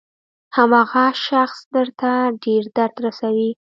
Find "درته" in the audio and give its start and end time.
1.75-2.11